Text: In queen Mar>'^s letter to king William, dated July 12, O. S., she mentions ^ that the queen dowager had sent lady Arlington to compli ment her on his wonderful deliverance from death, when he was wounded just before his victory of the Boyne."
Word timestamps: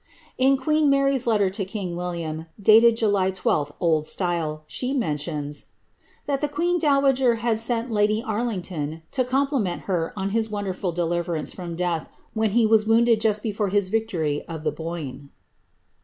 In 0.39 0.57
queen 0.57 0.89
Mar>'^s 0.89 1.27
letter 1.27 1.51
to 1.51 1.63
king 1.63 1.95
William, 1.95 2.47
dated 2.59 2.97
July 2.97 3.29
12, 3.29 3.71
O. 3.79 3.99
S., 3.99 4.17
she 4.65 4.93
mentions 4.95 5.63
^ 6.23 6.25
that 6.25 6.41
the 6.41 6.47
queen 6.47 6.79
dowager 6.79 7.35
had 7.35 7.59
sent 7.59 7.91
lady 7.91 8.23
Arlington 8.25 9.03
to 9.11 9.23
compli 9.23 9.61
ment 9.61 9.83
her 9.83 10.11
on 10.17 10.31
his 10.31 10.49
wonderful 10.49 10.91
deliverance 10.91 11.53
from 11.53 11.75
death, 11.75 12.09
when 12.33 12.53
he 12.57 12.65
was 12.65 12.87
wounded 12.87 13.21
just 13.21 13.43
before 13.43 13.69
his 13.69 13.89
victory 13.89 14.43
of 14.47 14.63
the 14.63 14.71
Boyne." 14.71 15.29